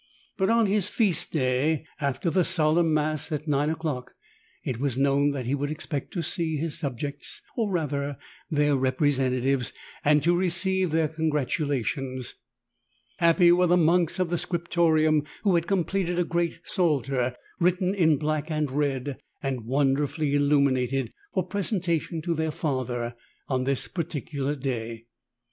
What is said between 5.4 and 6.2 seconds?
he would expect